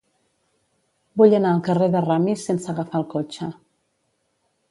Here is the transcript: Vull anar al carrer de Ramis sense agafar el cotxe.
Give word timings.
Vull 1.21 1.35
anar 1.39 1.51
al 1.57 1.61
carrer 1.67 1.91
de 1.95 2.01
Ramis 2.07 2.47
sense 2.51 2.73
agafar 2.73 3.01
el 3.01 3.07
cotxe. 3.13 3.51